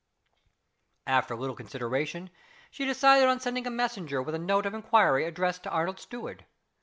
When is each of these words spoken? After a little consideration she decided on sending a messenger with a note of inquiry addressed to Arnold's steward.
After 1.05 1.35
a 1.35 1.37
little 1.37 1.55
consideration 1.55 2.31
she 2.71 2.85
decided 2.85 3.27
on 3.29 3.39
sending 3.39 3.67
a 3.67 3.69
messenger 3.69 4.19
with 4.19 4.33
a 4.33 4.39
note 4.39 4.65
of 4.65 4.73
inquiry 4.73 5.25
addressed 5.25 5.61
to 5.61 5.69
Arnold's 5.69 6.01
steward. 6.01 6.43